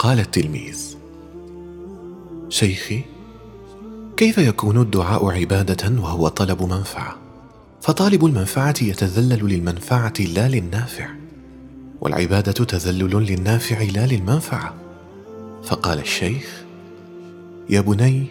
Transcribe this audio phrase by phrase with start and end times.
[0.00, 0.96] قال التلميذ.
[2.48, 3.02] شيخي
[4.16, 7.16] كيف يكون الدعاء عبادة وهو طلب منفعة؟
[7.80, 11.08] فطالب المنفعة يتذلل للمنفعة لا للنافع
[12.00, 14.74] والعبادة تذلل للنافع لا للمنفعة.
[15.64, 16.64] فقال الشيخ
[17.70, 18.26] يا بني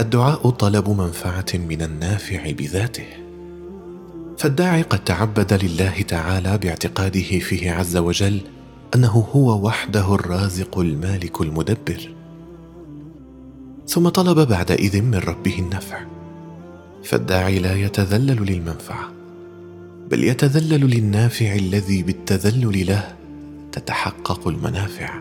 [0.00, 3.08] الدعاء طلب منفعة من النافع بذاته
[4.38, 8.40] فالداعي قد تعبد لله تعالى باعتقاده فيه عز وجل
[8.94, 12.14] أنه هو وحده الرازق المالك المدبر.
[13.86, 16.00] ثم طلب بعدئذ من ربه النفع.
[17.04, 19.10] فالداعي لا يتذلل للمنفعة
[20.10, 23.16] بل يتذلل للنافع الذي بالتذلل له
[23.72, 25.20] تتحقق المنافع.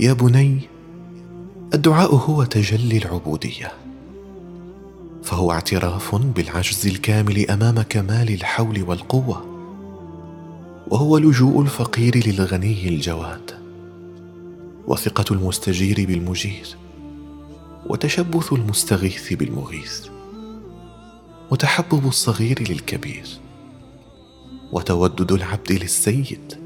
[0.00, 0.60] يا بني
[1.74, 3.72] الدعاء هو تجلي العبودية.
[5.22, 9.57] فهو اعتراف بالعجز الكامل أمام كمال الحول والقوة.
[10.90, 13.50] وهو لجوء الفقير للغني الجواد
[14.86, 16.76] وثقة المستجير بالمجير
[17.86, 20.06] وتشبث المستغيث بالمغيث
[21.50, 23.26] وتحبب الصغير للكبير
[24.72, 26.58] وتودد العبد للسيد.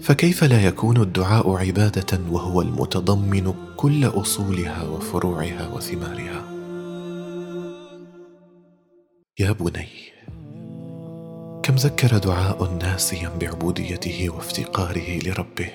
[0.00, 6.44] فكيف لا يكون الدعاء عبادة وهو المتضمن كل أصولها وفروعها وثمارها؟
[9.38, 10.03] يا بني
[11.64, 15.70] كم ذكر دعاء ناسيا بعبوديته وافتقاره لربه؟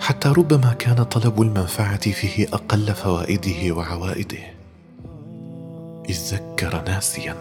[0.00, 4.38] حتى ربما كان طلب المنفعة فيه أقل فوائده وعوائده.
[6.08, 7.36] إذ ذكر ناسيا.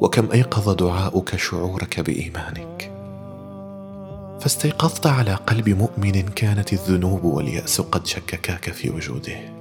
[0.00, 2.92] وكم أيقظ دعاؤك شعورك بإيمانك؟
[4.40, 9.59] فاستيقظت على قلب مؤمن كانت الذنوب واليأس قد شككاك في وجوده.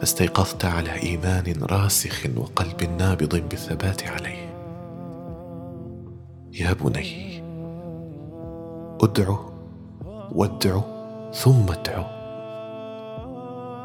[0.00, 4.54] فاستيقظت على إيمان راسخ وقلب نابض بالثبات عليه.
[6.52, 7.42] يا بني
[9.02, 9.38] ادعو
[10.32, 10.82] وادعو
[11.32, 12.04] ثم ادعو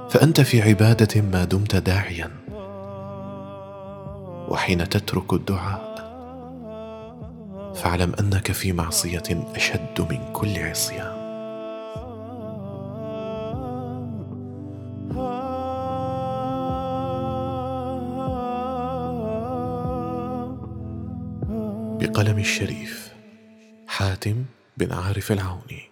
[0.10, 2.30] فأنت في عبادة ما دمت داعيا
[4.50, 5.90] وحين تترك الدعاء
[7.76, 9.24] فاعلم أنك في معصية
[9.56, 11.19] أشد من كل عصيان.
[22.00, 23.14] بقلم الشريف
[23.88, 24.46] حاتم
[24.78, 25.90] بن عارف العوني.